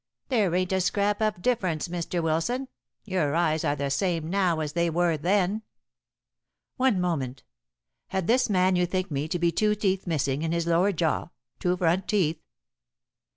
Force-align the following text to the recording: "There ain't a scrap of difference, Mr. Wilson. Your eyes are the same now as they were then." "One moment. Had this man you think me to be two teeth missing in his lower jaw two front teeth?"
"There 0.29 0.55
ain't 0.55 0.71
a 0.71 0.81
scrap 0.81 1.21
of 1.21 1.43
difference, 1.43 1.87
Mr. 1.87 2.23
Wilson. 2.23 2.69
Your 3.05 3.35
eyes 3.35 3.63
are 3.63 3.75
the 3.75 3.91
same 3.91 4.31
now 4.31 4.59
as 4.59 4.73
they 4.73 4.89
were 4.89 5.15
then." 5.15 5.61
"One 6.77 6.99
moment. 6.99 7.43
Had 8.07 8.25
this 8.25 8.49
man 8.49 8.75
you 8.75 8.87
think 8.87 9.11
me 9.11 9.27
to 9.27 9.37
be 9.37 9.51
two 9.51 9.75
teeth 9.75 10.07
missing 10.07 10.41
in 10.41 10.53
his 10.53 10.65
lower 10.65 10.91
jaw 10.91 11.27
two 11.59 11.77
front 11.77 12.07
teeth?" 12.07 12.41